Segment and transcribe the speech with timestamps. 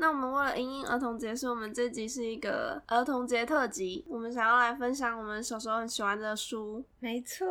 [0.00, 4.02] 那我们为了迎迎儿童节，所以我们这集是一个儿童节特辑。
[4.08, 6.82] 我们想要来分享我们小时候很喜欢的书。
[7.00, 7.46] 没错，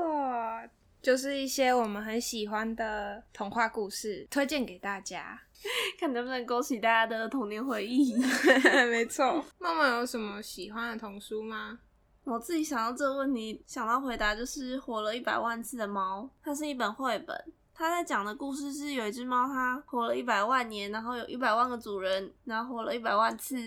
[1.00, 5.40] 就是一些我们很喜欢的童话故事，推荐给大家，
[6.00, 8.16] 看能不能勾起大家的童年回忆。
[8.90, 11.78] 没错，妈妈有什么喜欢的童书吗？
[12.24, 17.54] 我自己想到这个问题，想到回答就是《活了一百万次的猫》，它是一本绘本。
[17.80, 23.58] 他在讲的故事是有一只猫，它活了一百万年，然后有一百万个主人，然后活了一百万次。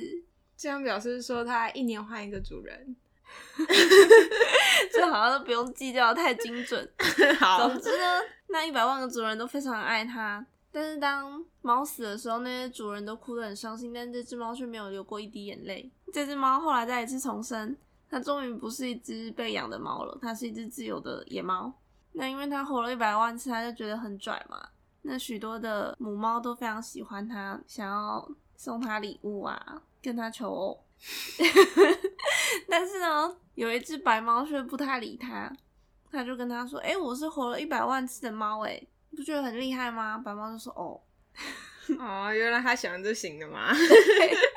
[0.55, 2.95] 这样表示说它一年换一个主人，
[4.93, 6.87] 这好像都不用计较太精准。
[7.41, 10.45] 好，总之呢，那一百万个主人都非常爱它。
[10.71, 15.91] 但是当猫死的时候，那些主人都哭得很伤心，但这只猫却没有流过一滴眼泪。
[16.13, 17.74] 这只猫后来再一次重生，
[18.10, 21.73] 它终于不是一只被养的猫了，它是一只自由的野猫。
[22.15, 24.68] 那因为它活了一百万次，它就觉得很拽嘛。
[25.02, 30.85] 那许多的母猫都非常喜欢它，想要送它礼物啊，跟它求偶。
[32.69, 35.52] 但是呢，有一只白猫却不太理它，
[36.10, 38.80] 它就跟它说：“哎，我是活了一百万次的猫，哎，
[39.16, 41.01] 不觉得很厉害吗？”白猫就说：“哦，
[41.99, 43.73] 哦，原来他喜欢这型的嘛？”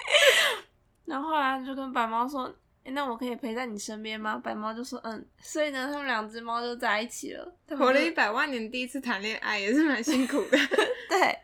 [1.06, 2.54] 然后后来就跟白猫说。
[2.92, 4.40] 那我可以陪在你身边吗？
[4.44, 7.56] 白猫就说嗯，所以呢，他们两只猫就在一起了。
[7.70, 10.58] 活了一百万年，第一次谈恋爱也是蛮辛苦的。
[11.10, 11.38] 对，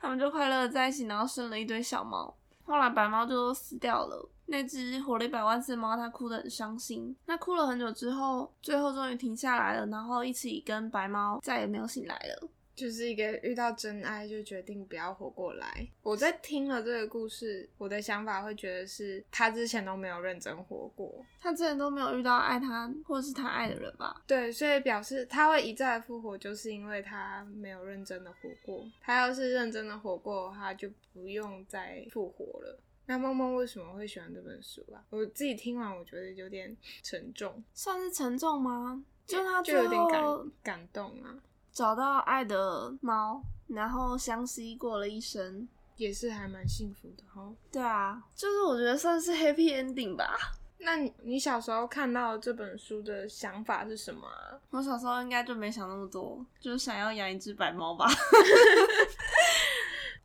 [0.00, 2.34] 他们就快乐在一起，然后生了一堆小猫。
[2.64, 7.16] 后来白猫就死掉了，那只活了一百万次的猫，它哭得很伤心。
[7.26, 12.48] 那哭了很久之后，最后终于停下来了，然后一起跟白猫再也没有醒来了。
[12.78, 15.88] 就是一个遇到真爱就决定不要活过来。
[16.00, 24.22] 我在听了这个故事，我的想法会觉得是他之前都没有认真活过，他之前都没有遇到爱他或者是他爱的人吧？
[24.28, 28.86] 对，所以表示他会一再复活，就是因为他没有认真的活过。
[29.00, 32.78] 他要是认真的活过，的话就不用再复活了。
[33.06, 35.02] 那梦梦为什么会喜欢这本书啊？
[35.10, 39.02] 我自己听完，我觉得有点沉重，算是沉重吗？
[39.26, 40.22] 就他就有点感
[40.62, 41.34] 感动啊。
[41.78, 47.54] 找到爱的猫，然后相惜过了一生，也是还蛮幸福的哦。
[47.70, 50.36] 对啊，就是我觉得算是 happy ending 吧。
[50.80, 54.28] 那你你小时候看到这本书的想法是什么？
[54.70, 58.08] 我小时候应该就没想那么多，就是想要养一只白猫吧。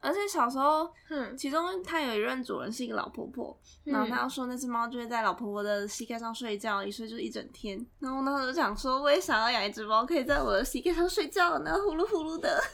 [0.04, 0.94] 而且小时候，
[1.38, 7.84] 其中它有一任主人是一个老婆婆，然后她要说那只猫就会在老婆婆的膝盖上睡觉，一睡就一整天。
[8.00, 12.62] 然后我那时候就想说，我也想要养一只猫，可以在我的膝盖上睡觉，然后呼噜呼噜的。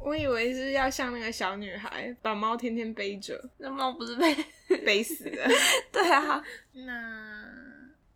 [0.00, 4.36] 我以为是要像那个小女孩，把猫天天背着， 那猫不是被
[4.84, 5.48] 背死的。
[5.90, 7.44] 对啊，那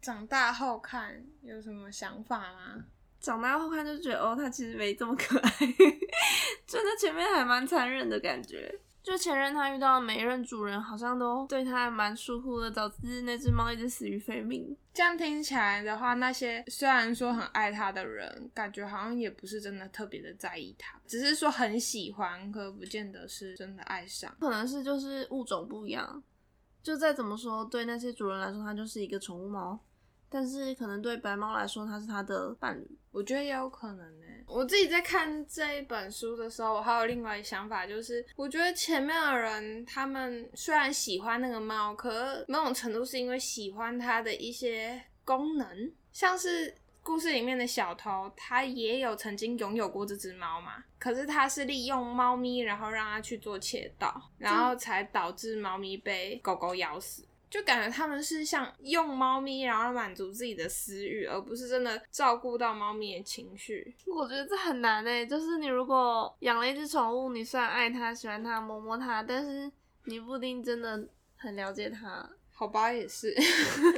[0.00, 2.84] 长大后看有什么想法吗？
[3.20, 5.50] 长大后看就觉得哦，它其实没这么可爱，
[6.66, 8.80] 就它前面还蛮残忍的感觉。
[9.00, 14.76] 就前任他遇到的每一任主人，好像都对他还蛮疏忽的，导致那只猫一直死于非命。
[14.92, 24.30] 这样听起来的话，那些虽然说很爱它的人，感觉好像也不是真的特别的在意它，只是说很喜欢，可不见得是真的爱上。
[24.38, 26.22] 可能是就是物种不一样，
[26.82, 29.78] 就再怎么说，对那些主人来说，它就是一个宠物猫。
[30.30, 34.26] 但是可能对白猫来说，它是它的伴侣，我觉得也有可能呢。
[34.46, 57.26] 我自己在看这一本书的时候，我还有另外一想法，就是我觉得前面的人他们虽然喜欢那个猫，可某种程度是因为喜欢它的一些功能，像是故事里面的小偷，他也有曾经拥有过这只猫嘛，可是他是利用猫咪，然后让它去做窃盗，然后才导致猫咪被狗狗咬死。
[57.50, 63.94] 就感觉他们是像用猫咪，然后满足自己的私欲，而不是真的照顾到猫咪的情绪。
[64.06, 69.70] 我觉得这很难诶，就是你如果养了一只宠物，你虽然爱它、喜欢它、摸摸它，但是
[70.04, 72.28] 你不一定真的很了解它。
[72.52, 73.34] 好吧，也是。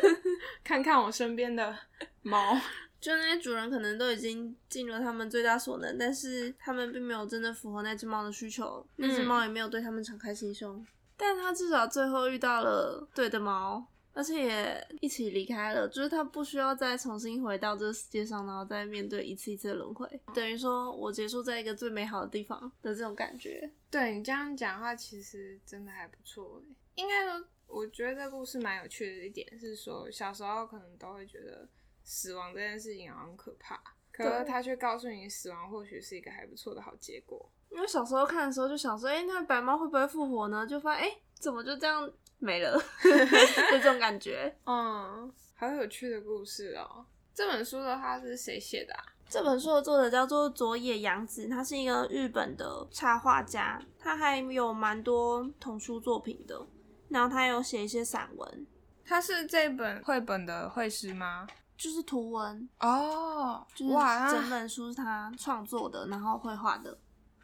[0.63, 1.77] 看看我身边的
[2.23, 2.55] 猫，
[3.01, 10.87] 就那些主人可能都已经尽了他们最大所能，但是他们并没有真的符合那只猫的需求，那只猫也没有对他们敞开心胸。
[11.21, 23.71] 但他至少最后遇到了对的猫，而且也一起离开了，就是他不需要再重新回到这个世界上，然后再面对一次一次的轮回，等于说我结束在一个最美好的地方的这种感觉。
[23.91, 26.63] 对你这样讲的话，其实真的还不错。
[26.95, 31.69] 应该说，我觉得这故事蛮有趣的一点是说，小时候可能都会觉得
[32.03, 33.79] 死亡这件事情很可怕，
[34.11, 37.51] 可是他却告诉你，死亡或许是一个还不错的好结果。
[37.71, 40.67] 因为小时候看的时候就想说，哎，那白猫会不会复活呢？
[40.67, 42.77] 就发现，哎，怎么就这样没了？
[43.03, 44.55] 就这种感觉。
[44.67, 47.05] 嗯，好有趣的故事哦。
[47.33, 49.05] 这本书的话是谁写的啊？
[49.29, 56.67] 这本书的作者叫做佐野洋子，他是一个日本的插画家，他还有蛮多童书作品的，
[57.09, 58.67] 然后他有写一些散文，
[59.05, 61.47] 他是这本绘本的绘师吗？
[61.79, 66.99] 就是图文，哦，就是哇，整本书是他创作的，然后绘画的，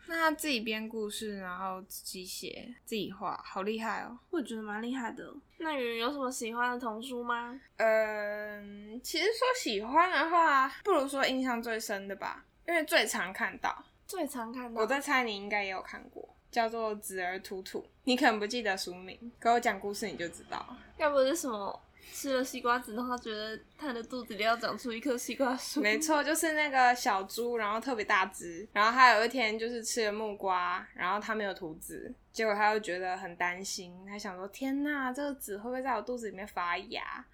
[0.08, 4.18] 那他自己编故事，然后自己写、自己画，好厉害哦。
[4.30, 5.34] 我觉得蛮厉害的。
[5.58, 7.60] 那云云有什么喜欢的童书吗？
[7.76, 13.84] 嗯，其实说喜欢的话，不如说印象最深的吧，因为最常看到。
[14.06, 20.78] 最常看到我在猜你应该也有看过，叫做《子儿图图》，你可能不记得书名，可我讲故事你就知道了。
[20.96, 21.82] 要不是什么
[22.12, 25.80] 吃了西瓜子，然后他觉得他的肚子里要长出一棵西瓜树。
[25.80, 37.24] 没错，就是那个小猪，然后特别大只，然后他有一天就是吃了木瓜，然后他没有吐籽，结果他又觉得很担心，他想说天呐，这个籽会不会在我肚子里面发芽？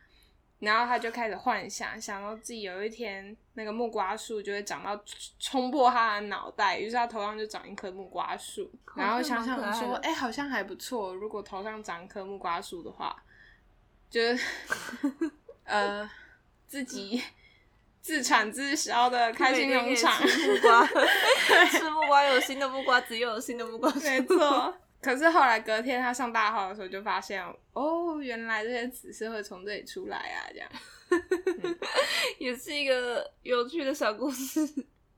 [0.58, 4.96] 然后他就开始幻想，想到自己有一天那个木瓜树就会长到
[5.40, 13.20] 冲破他的脑袋，于是他头上就长一棵木瓜树，然后想想说，哎、好像还不错，如果头上长一棵木瓜树的话，
[14.12, 14.44] 就是
[15.64, 16.08] 呃
[16.68, 17.22] 自己
[18.02, 20.86] 自产自销的开心农场，木瓜，
[21.72, 24.00] 吃木瓜有新的木瓜籽，又有新的木瓜籽。
[24.00, 24.74] 没错。
[25.00, 27.42] 可是后来隔天他上大号的时候，就发现
[27.72, 30.70] 哦，原来这些籽是会从这里出来啊，这样。
[32.38, 34.60] 也是一个有趣的小故事，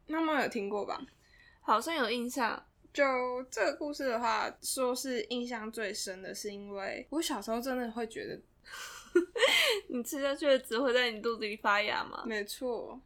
[0.07, 1.01] 妈妈有听过吧？
[1.61, 2.65] 好像有印象。
[2.93, 3.03] 就
[3.51, 8.41] 这个故事的话，说是印象最深的是因为我小时候真的会觉得，
[9.89, 12.25] 你吃下去的籽会在你肚子里发芽吗？
[12.27, 13.01] 没错，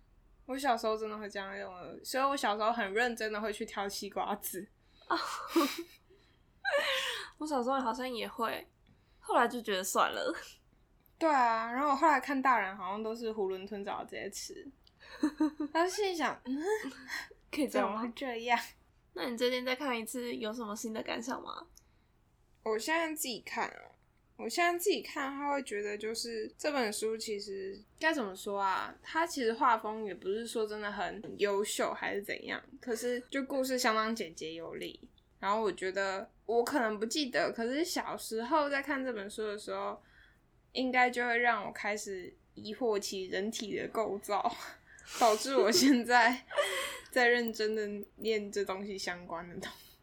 [0.47, 4.67] 我小时候真的会这样用的，所以我小时候很认真的会去挑西瓜籽。
[7.39, 8.67] 我小时候好像也会，
[9.21, 10.35] 后来就觉得算了。
[11.19, 14.67] 对啊，然后我后来看大人好像都是囫囵吞枣直接吃，
[15.73, 16.63] 然后心里想，嗯，
[17.51, 18.11] 可以这样吗？
[18.15, 18.59] 这样？
[19.15, 21.67] 那你最近再看一次，有什么新的感想吗？
[22.63, 23.88] 我现在自己看啊，
[24.39, 28.95] 我现在自己看，他会觉得就是这本书其实该怎么说啊？
[29.03, 35.01] 它其实画风也不是说真的很优秀还是怎样，可是就故事相当简洁有力。
[35.41, 40.01] 然后我觉得我可能不记得，可是小时候在看这本书的时候，
[40.73, 44.55] 应该就会让我开始疑惑起人体的构造，
[45.19, 46.45] 导致我现在
[47.11, 49.97] 在认真的念这东西相关的东西。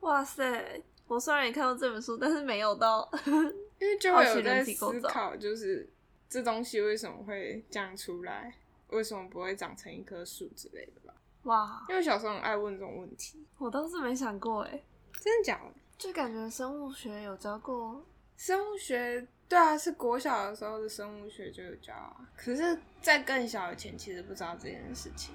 [0.00, 0.80] 哇塞！
[1.12, 5.86] 我虽然也看过这本书，但是没有到因为就会有在思考，就是
[6.26, 8.54] 这东西为什么会这样出来，
[8.88, 11.14] 为什么不会长成一棵树之类的吧？
[11.42, 14.82] 哇，因为小时候很爱问这种问题，我倒是没想过哎，
[15.20, 15.74] 真的假的？
[15.98, 18.02] 就感觉生物学有教过，
[18.38, 25.34] 生物学对啊，是国小的时候的生物学就有教啊，可是，在更小以前其实不知道这件事情，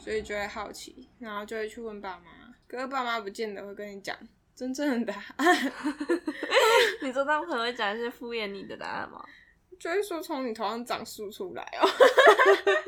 [0.00, 4.16] 所以就会好奇，然后就会去问爸妈，可是爸妈不见得会跟你讲
[4.56, 5.72] 真正的答案，
[7.02, 9.22] 你说他们可能会讲一些敷衍你的答案吗？
[9.78, 11.86] 就会说从你头上长树出来哦。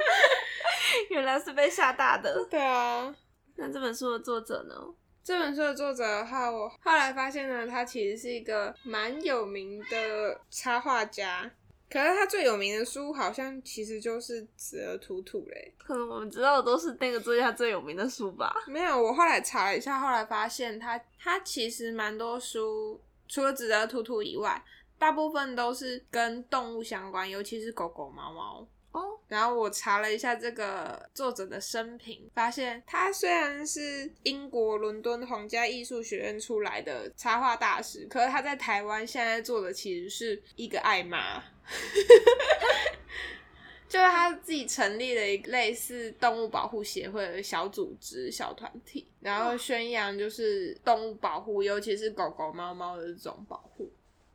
[1.11, 2.43] 原来是被吓大的。
[2.51, 3.15] 对啊，
[3.57, 4.75] 那这本书的作者呢？
[5.23, 11.51] 这本书的作者的话，我后来发现呢，他其实是一个蛮有名的插画家。
[11.91, 15.73] 可是他最有名的书好像其实就是《子儿吐吐》嘞。
[15.79, 18.55] 可能我们知道的都是那个作家最有名的书吧。
[18.67, 24.63] 没有，我后来查了一下，后来发现他他其实蛮多书，除了《子儿吐吐》以外，
[24.99, 28.67] 大部分都是跟动物相关，尤其是狗狗、猫猫。
[28.91, 41.43] 哦，然后我查了一下这个作者的生平，发现他虽然是英国伦敦皇家艺术学院出来的插画大师，可是他在台湾现在做的其实是一个爱妈，
[43.89, 53.91] 就是他自己成立了一个类似动物保护协会的小组织、小团体，然后宣扬就是动物保护，尤其是狗狗、猫猫的这种保护。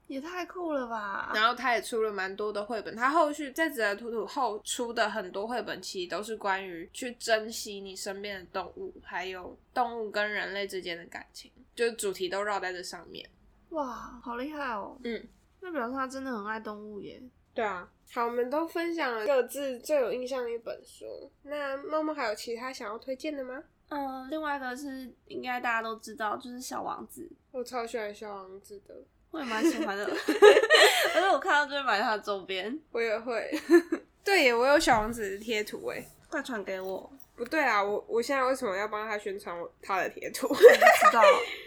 [0.08, 1.32] 也太酷了吧！
[1.34, 13.28] 然后他也出了蛮多的绘本，他后续在《紫儿兔兔》后出的很多绘本，其实都是关于去珍惜你身边的动物，还有动物跟人类之间的感情，就是主题都绕在这上面。
[13.70, 14.98] 哇，好厉害哦！
[15.04, 15.26] 嗯，
[15.64, 17.20] 那表示他真的很爱动物耶。
[17.56, 17.90] 对啊。
[18.12, 21.32] 好，我们都分享了各自最有印象的一本书。
[21.42, 23.64] 那默默还有其他想要推荐的吗？
[23.90, 28.94] 嗯，另外一个是应该大家都知道，就是《小王子》，我超喜欢小王子的，
[29.32, 30.06] 我也蛮喜欢的，
[31.16, 33.52] 而且我看到就会买他的周边，我也会。
[34.24, 36.06] 对耶，我有小王子的贴图哎。
[36.30, 37.12] 快传给我。
[37.36, 40.48] 不对啊，我我现在为什么要帮他宣传我他的贴图？
[40.50, 40.70] 我不知
[41.14, 41.22] 道，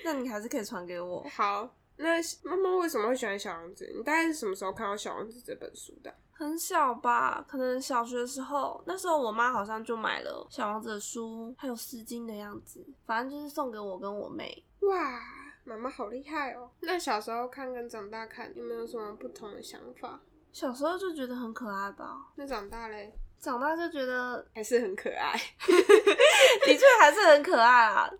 [0.04, 1.24] 那你还是可以传给我。
[1.32, 3.90] 好，那妈妈为什么会喜欢小王子？
[3.96, 6.14] 你大概是什么时候看到小王子这本书的？
[6.32, 14.62] 很小吧，可能小学的时候，那时候我妈好像就买了小王子的书，还有丝巾的样子，反正就是送给我跟我妹。
[14.80, 15.18] 哇，
[15.64, 16.70] 妈妈好厉害哦！
[16.80, 20.20] 那小时候看跟长大看有没有什么不同的想法？
[20.52, 25.32] 小时候就觉得很可爱吧，那长大嘞，长大就觉得还是很可爱。
[26.66, 28.10] 的确还是很可爱啊。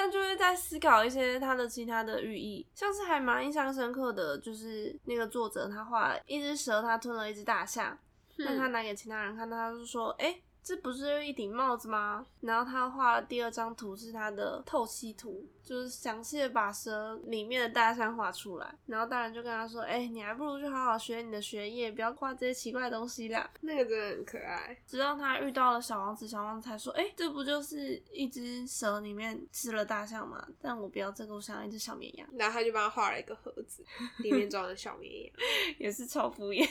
[0.00, 7.98] 但就会在思考一些它的其他的寓意，像是还蛮印象深刻的，就是那个作者他画了一只蛇，他吞了一只大象，
[8.38, 12.26] 但他拿给其他人看，他就说：“哎。”这不是一顶帽子吗？
[12.40, 18.74] 然后他画了第二张图，是他的透析图，就是详细的把蛇里面的大象画出来。
[18.86, 24.74] 然后大人就跟他说：“哎，你还不如去好好学你的学业，不要画这些奇怪的东西啦。”那个真的很可爱。
[24.86, 30.42] 直到他遇到了小王子，小王子才说：“哎，这不就是一只蛇里面吃了大象吗？
[30.62, 33.84] 但我不要这个，我想要一只小绵羊。”然后他就帮他画了一个盒子，
[34.22, 35.32] 里面装了小绵羊，
[35.78, 36.66] 也是超敷衍。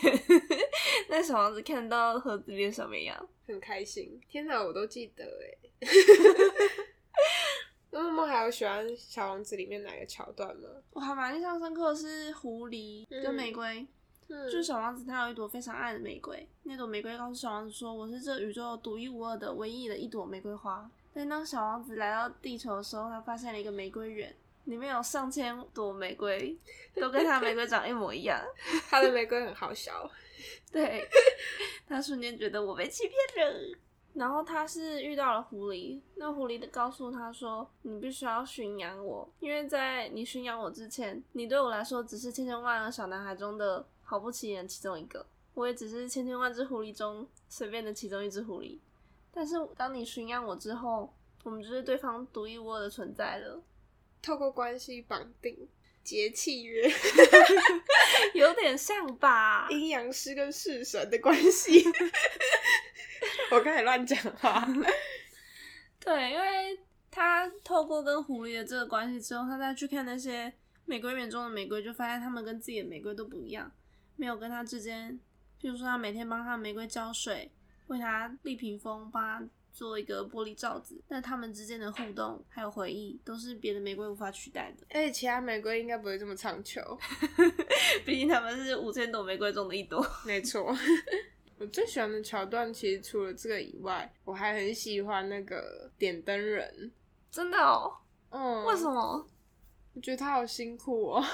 [1.10, 3.30] 那小王子看到盒子里的小绵羊。
[3.46, 5.70] 很开心，天哪，我都记得哎。
[8.04, 10.70] 那么还有喜欢《小王子》里面哪个桥段吗？
[10.92, 13.86] 我还蛮印象深刻的是狐狸跟玫瑰，
[14.28, 24.36] 就是小王子他有一朵非常爱的玫瑰，那朵玫瑰告诉小王子说：“我是这宇宙独一无二的唯一的一朵玫瑰花。”但当小王子来到地球的时候，他发现了一个玫瑰园，
[24.66, 26.56] 里面有上千朵玫瑰，
[26.94, 28.40] 都跟他玫瑰长一模一样。
[28.90, 30.10] 他的玫瑰很好笑。
[30.72, 31.08] 对，
[31.88, 33.78] 他瞬间觉得我被欺骗了。
[34.18, 48.80] 然后他是遇到了狐狸，那狐狸的告诉他说：“你必须要驯养我，因为在你驯养我之前，你对我来说只是千千万个小男孩中的毫不起眼其中一个，我也只是千千万只狐狸中随便的其中一只狐狸。
[49.32, 53.62] 但是当你驯养我之后，我们就是对方独一无二的存在了，
[54.22, 55.70] 透过关系绑定。”
[56.08, 56.90] 结契约，
[58.34, 59.68] 有点像吧？
[59.70, 61.84] 阴阳师跟式神的关系。
[63.56, 64.68] 我开始乱讲话。
[66.00, 70.54] 对，因为他透过跟狐狸的这个关系之后，他再去看那些
[70.86, 73.72] 玫瑰园中的玫瑰，就发现他们跟自己的玫瑰都不一样，
[74.16, 75.20] 没有跟他之间，
[75.62, 77.52] 譬如说他每天帮他玫瑰浇水，
[77.88, 79.48] 为他立屏风，帮他。
[79.74, 84.84] 做一个玻璃罩子，但他们之间的互动还有回忆，都是别的玫瑰无法取代的。
[84.90, 86.82] 而且其他玫瑰应该不会这么长久，
[88.04, 90.04] 毕竟他们是五千朵玫瑰中的一朵。
[90.26, 90.76] 没错，
[91.60, 96.92] 我最喜欢的桥段，其实除了这个以外，我还很喜欢那个点灯人。
[97.32, 97.92] 真的哦？
[98.30, 98.64] 嗯。
[98.66, 99.28] 为什么？
[99.94, 101.26] 我觉得他好辛苦哦。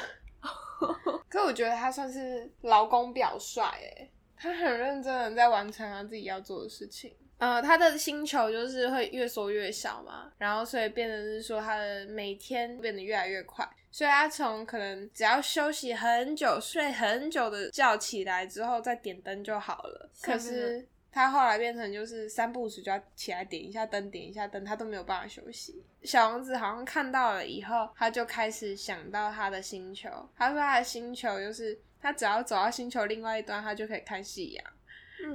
[1.30, 7.16] 可我觉得他算是劳工表率，哎，他很认真的在完成他自己要做的事情。
[7.44, 20.10] 呃，他的星球就是会越缩越小嘛，然后所以变得是说他的每天变得越来越快，所以他从可能只要休息很久、睡很久的觉起来之后再点灯就好了。
[20.22, 25.84] 可是他后来变成就是三不五时就要起来点一下灯、点一下灯，他都没有办法休息。
[26.04, 30.10] 小王子好像看到了以后，他就开始想到他的星球。
[30.38, 34.66] 他说他的星球就是他只要走到星球另外一端，他就可以看夕阳，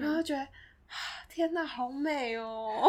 [0.00, 0.48] 然后觉得。
[1.28, 2.82] 天哪，好美哦！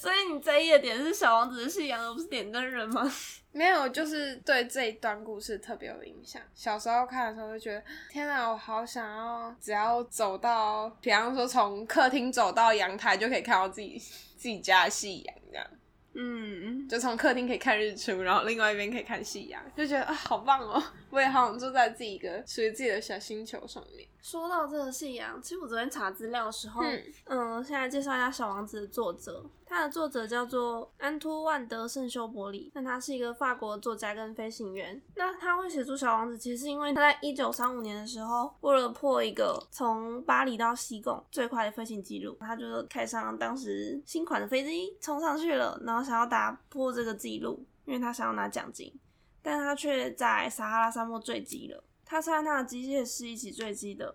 [0.00, 3.10] 所以你在意的点是小王子的夕阳，而不是点灯人吗？
[3.52, 6.40] 没有，就是对这一段故事特别有影响。
[6.54, 15.66] 小时候看的时候就觉得，天哪，我好想要，只要走到，比方说从客厅走到阳台，就可以看到自己自己家的夕阳，这样。
[16.14, 20.82] 嗯，就从客厅可以看日出，然后另外一边可以看夕阳，就觉得啊，好棒哦！
[21.10, 24.08] 我也好想住在自己一个属于自己的小星球上面。
[24.22, 26.82] 说到这个夕阳，其实我昨天查资料的时候，
[27.24, 29.44] 嗯，现在介绍一下《小王子》的作者，
[29.74, 35.02] 他的作者叫做安托万德圣修伯里，那他是一个法国作家跟飞行员。
[35.16, 48.96] 那他会写出《小王子》，其实是因为他在一九三五年的时候，为了破一个从巴黎到西贡最快的飞行记录，他就开上当时新款的飞机冲上去了，然后想要打破这个记录，因为他想要拿奖金，
[49.42, 51.82] 但他却在撒哈拉沙漠坠机了。
[52.04, 54.14] 他是和他的机械师一起坠机的，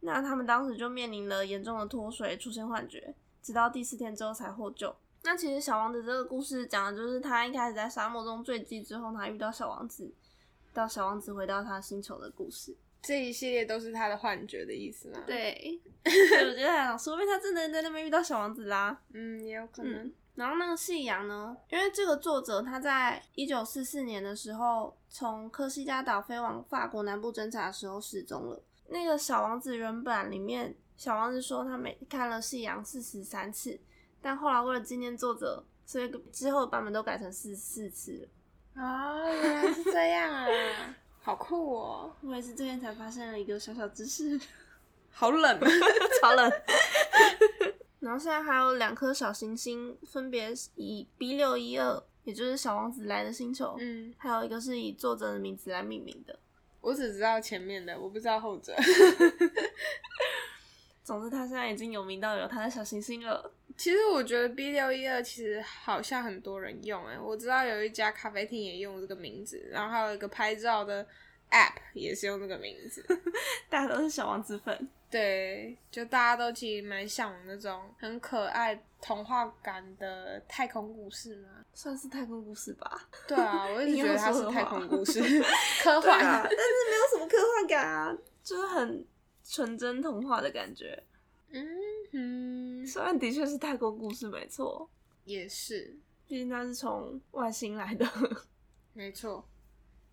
[0.00, 4.94] 那他们当时就面临了严重的脱水、出现幻觉，直到第四天之后才获救。
[5.24, 10.12] 那其实小王子这个故事讲的就是他一开始在沙漠中坠机之后，他遇到小王子，
[10.72, 12.76] 到小王子回到他星球的故事。
[13.02, 15.22] 这一系列都是他的幻觉的意思吗？
[15.26, 19.00] 对，我觉得想说明他真的在那边遇到小王子啦。
[19.14, 20.12] 嗯，也有可能。
[20.34, 21.56] 然后那个夕阳呢？
[21.70, 28.62] 因为这个作者他在一九四四年的时候从科西嘉岛飞往法国南部侦查的时候失踪了。
[28.88, 33.78] 那个小王子原版里面，小王子说他每看了夕阳四十三次，
[34.20, 38.28] 但后来为了纪念作者，所以之后的版本都改成四十四次
[38.74, 38.82] 了。
[38.82, 40.46] 啊，原来是这样啊，
[41.22, 42.12] 好酷哦！
[42.22, 44.38] 我也是最近才发现了一个小小知识。
[45.10, 45.60] 好冷，
[46.20, 46.52] 超冷。
[48.00, 56.36] 然后现在还有两颗小行星，分别以 B 六一二，也就是小王子来的星球，嗯，还有一个是以作者的名字来命名的。
[56.80, 58.74] 我只知道前面的，我不知道后者。
[61.08, 63.50] 总之，他现在已经有名到有他的小行星了。
[63.78, 71.02] 其实我觉得 B 六一二其实好像很多人用哎，我知道有一家咖啡厅也用这个名字，然后还有一个拍照的
[71.50, 73.02] App 也是用这个名字，
[73.70, 74.86] 大家都是小王子粉。
[75.10, 81.48] 对，就大家都其实蛮向往那种很可爱、童话感的太空故事嘛。
[81.72, 83.08] 算是太空故事吧。
[83.26, 85.22] 对啊，我一直觉得它是太空故事，
[85.82, 86.20] 科幻。
[86.20, 86.56] 啊，但是
[86.90, 89.06] 没有什么科幻感啊，就是很
[89.48, 91.02] 纯真童话的感觉。
[91.50, 91.66] 嗯
[92.12, 94.88] 哼，虽然的确是太空故事，没错，
[95.24, 98.06] 也是，毕竟它是从外星来的。
[98.92, 99.48] 没错。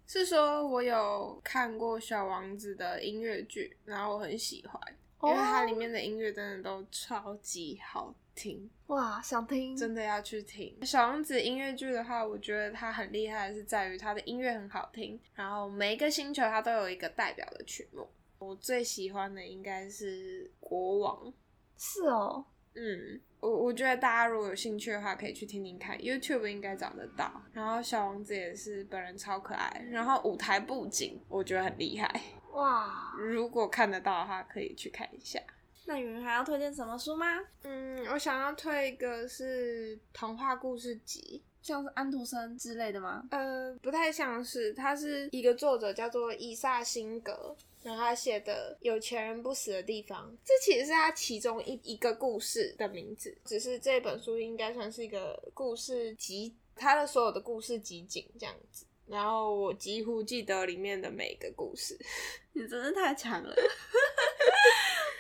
[0.08, 4.80] 是说我有看过《小王子》的音乐剧，然后我很喜欢，
[5.24, 10.78] 因为它里面的音乐真的都超级好听，哇，想听，真的要去听。
[10.86, 18.08] 《小王子》音乐剧的话，我觉得它很厉害的是在于它的音乐很好听，然后每一个星球它都有一个代表的曲目。
[18.46, 21.34] 我最喜欢的应该是国王，
[21.78, 27.42] 是哦，嗯，我我觉得大家如果有兴趣的话，可以去听听看，YouTube 应该找得到。
[27.54, 32.22] 然后小王子也是本人超可爱，然后舞台布景我觉得很厉害，
[32.54, 35.40] 哇，如果看得到的话，可以去看一下。
[35.88, 37.26] 那云还要推荐什么书吗？
[37.64, 43.24] 嗯，我想要推一个是童话故事集，像是安徒生之类的吗？
[43.30, 58.88] 呃，不太像是，他是一个作者叫做伊萨辛格，然后他写的《有钱人不死的地方》，这其实是他其中一一个故事的名字，只是这本书应该算是一个故事集，他的所有的故事集锦这样子。
[59.06, 61.96] 然后我几乎记得里面的每一个故事，
[62.54, 63.56] 你真的太强了！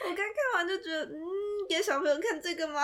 [0.03, 0.25] 我刚看
[0.55, 1.21] 完就觉得，嗯，
[1.69, 2.83] 给小朋友看这个吗？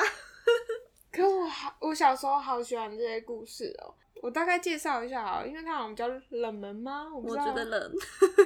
[1.12, 3.96] 可我好，我小时候好喜欢这些故事哦。
[4.22, 7.08] 我大概介绍一下好了，因为它好像比较冷门吗？
[7.14, 7.92] 我我觉得冷，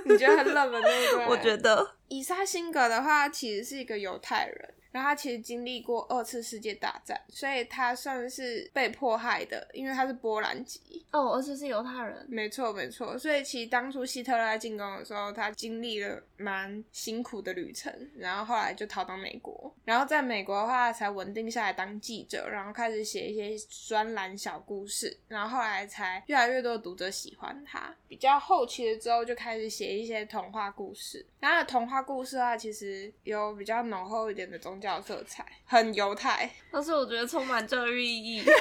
[0.06, 1.28] 你觉得很冷门对不 对？
[1.28, 11.06] 我觉得以撒辛格的话，其实是一个犹太人，然后他其实经历过二次世界大战，所以他算是被迫害的，因为他是波兰籍。
[11.12, 13.18] 哦，而且是犹太人，没错，没错。
[13.18, 19.54] 所以其实当初希特勒在进攻的时候，他经历了蛮辛苦的旅程，然后后来就逃到美国，
[19.86, 23.56] 然后在美国的话才稳定下来当记者，然后开始写一些
[23.88, 27.96] 专栏小故事，然后后来才越来越多的读者喜欢他。
[28.08, 31.26] 比较后期的之后，就开始写一些童话故事。
[31.40, 36.50] 然后童话故事的话，其实有比较浓厚一点的宗教色彩，很犹太。
[36.72, 38.44] 但是我觉得充满教育意义。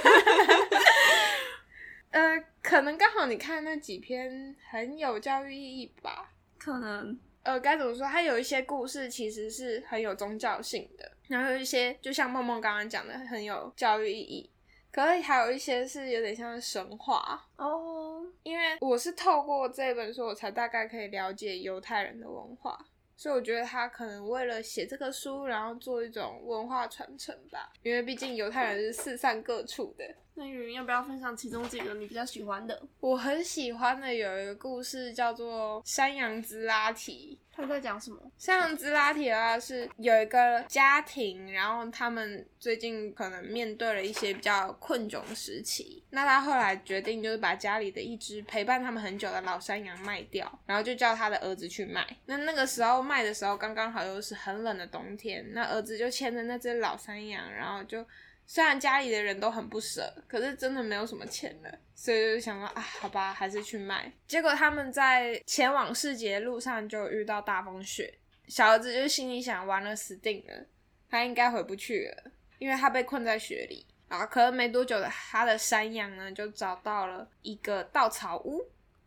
[2.10, 6.30] 呃，可能刚好你看那几篇很有教育意义吧。
[6.58, 8.06] 可能呃，该怎么说？
[8.06, 14.50] 它有一些故事其实是很有宗教性的，然后有一些就像梦梦刚刚讲的很有教育意义，
[14.90, 17.46] 可是还有一些是有点像神话。
[17.56, 22.78] 哦，因为我是透过这本书，我才大概可以了解犹太人的文化，
[23.16, 27.72] 所以我觉得他可能为了写这个书，然后做一种文化传承吧。
[27.82, 30.04] 因为毕竟犹太人是四散各处的。
[30.34, 32.82] 那云要不要分享其中几个你比较喜欢的？
[32.98, 37.38] 我很喜欢的有一个故事叫做《山羊之拉提》。
[37.56, 38.18] 他在讲什么？
[38.36, 52.04] 像兹拉提的话是有一个家庭，然后他们最近可能面对了一些比较困窘的时期，那他后来决定就是把家里的一只陪伴他们很久的老山羊卖掉，然后就叫他的儿子去卖。
[52.26, 58.04] 那那个时候卖的时候刚刚好又是很冷的冬天，那儿子就牵着那只老山羊，然后就。
[58.46, 64.12] 虽然家里的人都很不舍，可是真的没有什么钱了，所以就想说啊，好吧，还是去卖。
[64.26, 68.12] 结果他们在前往市集的路上就遇到大风雪，
[68.48, 70.66] 小儿子就心里想，完了，死定了，
[71.08, 73.86] 他应该回不去了，因为他被困在雪里。
[74.08, 78.62] 啊，可能没多久的，他的山羊呢就找到了一个稻草屋。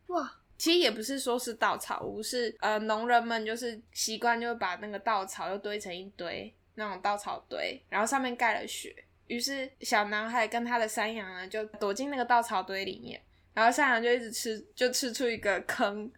[0.08, 8.94] 哇，其实也不是说是稻草屋，是呃农人们就是习惯就把那个稻草又堆成一堆那种稻草堆，然后上面盖了雪。
[9.28, 13.20] 于是小男孩跟他的山羊呢就躲进那个稻草堆里面，
[13.54, 16.10] 然后山羊就一直吃，就吃出一个坑，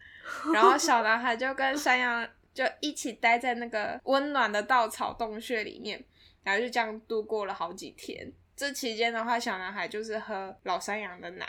[0.55, 6.03] 然后小男孩就跟山羊就一起待在那个温暖的稻草洞穴里面，
[6.42, 8.33] 然后就这样度过了好几天。
[8.57, 11.49] 这期间的话，小男孩就是喝老山羊的奶。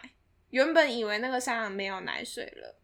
[0.50, 2.76] 原本以为那个山羊没有奶水了，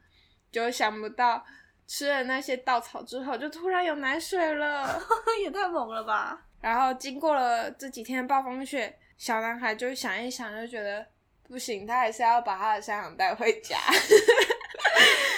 [0.52, 1.46] 就想不到
[1.86, 5.02] 吃了那些稻草之后，就突然有奶水了。
[5.44, 6.46] 也太猛了吧！
[6.62, 11.06] 然后经过了这几天的暴风雪，小男孩就想一想，就觉得
[11.48, 13.78] 不行，他还是要把他的山羊带回家。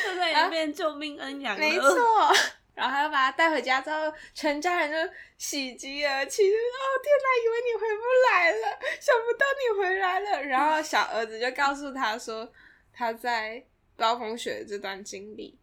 [0.03, 1.60] 这在里面救命恩养了。
[1.60, 2.34] 没错。
[2.73, 12.49] 然后他就把他带回家之后，全家人就喜极而泣，就说：“哦天哪，以为你回不来了，想不到你回来了。”然后小儿子就告诉他说
[12.93, 13.62] 他在
[13.97, 15.60] 暴风雪的这段经历，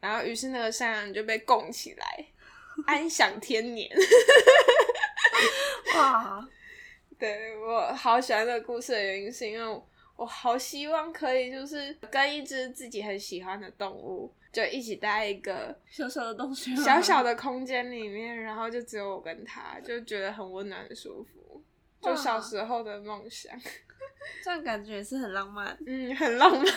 [0.00, 2.24] 然后于是那个山羊就被供起来，
[2.86, 3.90] 安享天年。
[5.96, 6.48] 哇，
[7.18, 9.82] 对我好喜欢这个故事的原因，是因为
[10.16, 21.62] 我好希望可以就是跟一只自己很喜欢的动物，就一起待一个小小的洞穴吗，小小的空间里面，然后就只有我跟它，就觉得很温暖、很舒服，
[22.00, 23.52] 就小时候的梦想。
[24.42, 25.76] 这样感觉也是很浪漫。
[25.86, 26.64] 嗯，很浪漫。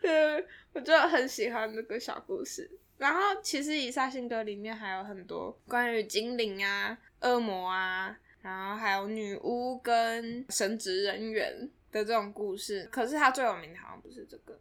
[0.00, 2.70] 对，我就很喜欢这个小故事。
[2.98, 12.88] 然后其实以萨辛格里面还有很多关于精灵啊、恶魔啊，然后还有女巫跟神职人员的这种故事。
[12.90, 14.58] 可是他最有名的好像不是这个，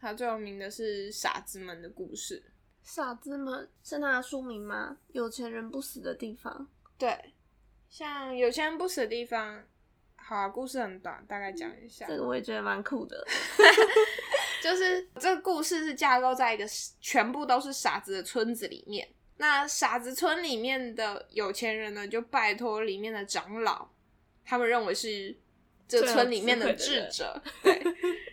[0.00, 2.42] 他最有名的是傻子们的故事。
[2.82, 4.96] 傻子们是他的书名吗？
[5.12, 6.68] 有钱人不死的地方。
[6.98, 7.34] 对，
[7.88, 9.62] 像有钱人不死的地方，
[10.14, 12.06] 好、啊，故事很短，大概讲一下。
[12.06, 13.24] 这个我也觉得蛮酷的。
[14.66, 16.64] 就是这个故事是架构在一个
[17.00, 19.08] 全部都是傻子的村子里面。
[19.36, 23.88] 那傻子村里面的有钱人呢，就拜托里面的长老，
[24.44, 25.36] 他们认为是
[25.86, 27.80] 这村里面的智者， 对，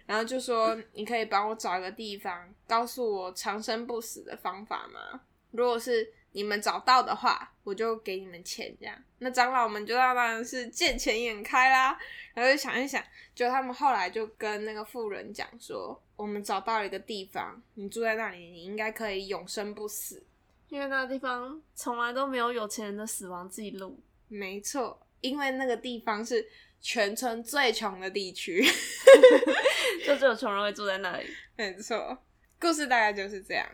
[0.08, 5.22] 然后就说你可以帮我找一个地方，告诉我长生不死的方法吗？
[5.52, 8.96] 如果是你们找到的话，我就给你们钱，这样。
[9.20, 11.96] 那长老们就当然是见钱眼开啦，
[12.34, 13.04] 然后就想一想，
[13.36, 20.24] 就他们后来就跟那个富人讲说，我们找到了一个地方，你住在那里，你应该可以永生不死。
[20.70, 24.00] 因为那个地方从来都没有有钱人的死亡记录。
[24.28, 26.48] 没错，因为那个地方是
[26.82, 28.64] 全村最穷的地区。
[30.06, 31.26] 就只有穷人会住在那里。
[31.56, 32.18] 没错，
[32.60, 33.66] 故事大概就是这样。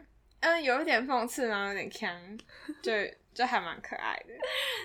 [0.41, 2.37] 嗯，有一点讽刺，然后有点强，
[2.81, 2.91] 就
[3.33, 4.33] 就还蛮可爱的。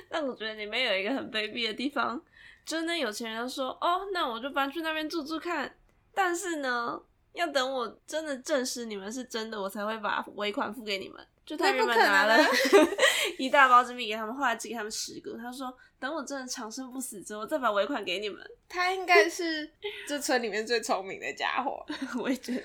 [0.08, 2.20] 但我觉得里面有一个很卑鄙的地方，
[2.64, 5.76] 就是那有钱人说：“哦，那我就搬去那边住住看。”
[6.14, 7.00] 但是呢，
[7.34, 11.24] 要等我真的证实你们是真的，我才会把尾款付给你们。
[11.44, 12.38] 就他原本拿了
[13.38, 15.36] 一大包金币给他们，后来只给他们十个。
[15.36, 18.42] 他说：“等我真的长生不死之后，再把尾款给你们。
[18.66, 19.70] 他应该是
[20.08, 21.84] 这村里面最聪明的家伙。
[22.18, 22.62] ”我也觉得，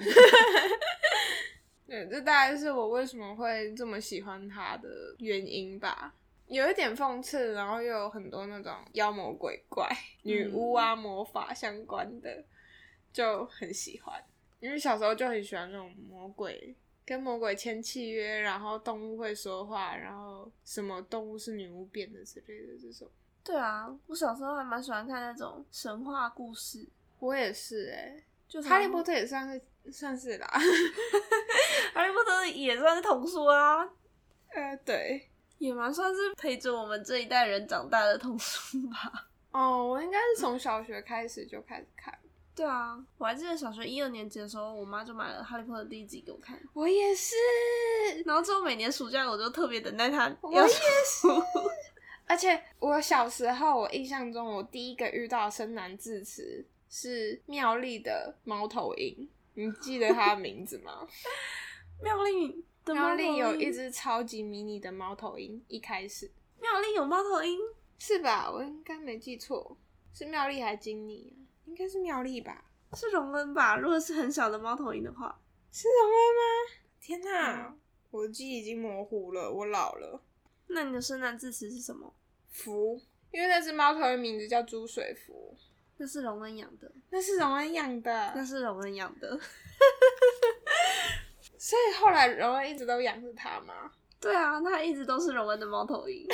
[1.87, 6.13] 对，这大概是我为什么会这么喜欢他的原因吧。
[6.47, 9.89] 有一点讽刺，然后又有很多那种妖魔鬼怪、
[10.23, 12.45] 女巫啊、魔法相关的，
[13.11, 14.23] 就很喜欢。
[14.59, 23.09] 因为小时候就很喜欢那种魔鬼跟魔鬼签契约，然后动物会说话，然后什么动物是女巫变的之类的这种。
[23.43, 26.85] 对啊，我小时候还蛮喜欢看那种神话故事，
[27.19, 30.47] 我也是哎、就哈利波特也算是算是啦。
[31.93, 33.89] 哈利波特也算是童书啊，
[34.53, 39.29] 呃，对，也蛮算是陪着我们这一代人长大的童书吧。
[39.51, 42.13] 哦，我应该是从小学开始就开始看。
[42.59, 47.33] 对啊，我还记得小学一二年级的时候，我妈就买了《哈利波特》第一集给我看，我也是，
[48.25, 51.27] 然后之后每年暑假我就特别等待它我也是。
[52.27, 61.07] 而且我小时候，我印象中我第一个遇到的生男字词是妙丽的猫头鹰，你记得它的名字吗？
[62.03, 67.57] 妙丽的猫头妙丽有一只超级迷你的猫头鹰，一开始妙丽有猫头鹰，
[67.97, 68.51] 是吧？
[68.51, 69.77] 我应该没记错，
[70.13, 71.39] 是妙丽还是金妮啊？
[71.69, 72.65] 应该是妙丽吧？
[72.93, 73.77] 是荣恩吧？
[73.77, 75.39] 如果是很小的猫头鹰的话，
[75.71, 76.41] 是荣恩吗？
[76.99, 77.79] 天哪，嗯
[78.09, 80.23] 我记忆已经模糊了，我老了。
[80.67, 82.11] 那你的生男字词是什么？
[82.49, 82.99] 福，
[83.31, 85.55] 因为那只猫头鹰名字叫朱水福，
[85.97, 89.39] 那是荣恩养的，那是荣恩养的，那是荣恩养的。
[91.59, 93.91] 所以后来荣恩一直都养着它吗？
[94.19, 96.27] 对啊，他一直都是荣恩的猫头鹰。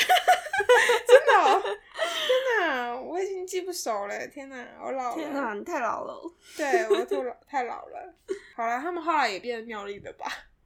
[1.07, 1.61] 真的、哦？
[1.61, 4.27] 天哪，我已经记不熟了。
[4.27, 5.15] 天哪，我老了。
[5.15, 6.19] 天哪，你太老了。
[6.57, 8.13] 对我太老太老了。
[8.55, 10.25] 好了，他们后来也变得妙丽的吧？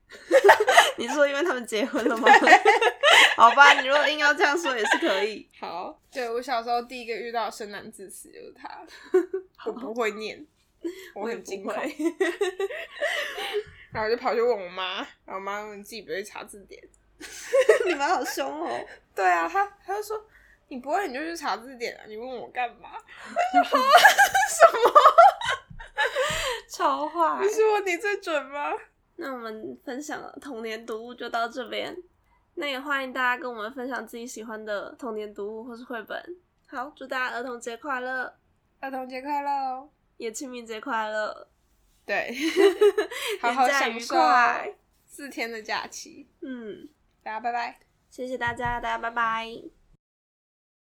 [0.98, 2.28] 你是说因为他们结婚了吗？
[3.36, 5.48] 好吧，你如果硬要这样说也是可以。
[5.60, 8.86] 好，对我小时候第一个遇到的生男字词就是他，
[9.66, 10.46] 我不会念，
[11.14, 11.74] 我很惊恐，
[13.92, 16.82] 然后我就跑去问我妈，然后我妈说你自己不会查字典。
[17.86, 18.86] 你们好凶哦！
[19.16, 20.26] 对啊，他他就说
[20.70, 22.92] 你不会你就去查字典啊，你问我干嘛？
[23.54, 24.94] 什么
[26.70, 27.50] 超坏你。
[27.50, 28.72] 说你最准吗？
[29.18, 31.96] 那我们分享的童年读物就到这边。
[32.56, 36.38] 那也欢迎大家跟我们分享自己喜欢的童年读物或是绘本。
[36.68, 38.34] 好，祝大家儿童节快乐，
[38.80, 39.90] 儿童节快乐哦！
[40.18, 41.48] 也清明节快乐，
[42.06, 42.36] 对，
[43.42, 44.76] 好好享受，快。
[45.06, 46.28] 四天的假期。
[46.42, 46.88] 嗯，
[47.24, 47.80] 大家拜拜。
[48.10, 49.79] 谢谢大家，大家拜拜。